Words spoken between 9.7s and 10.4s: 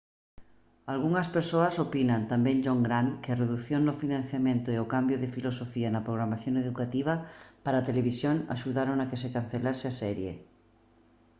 a serie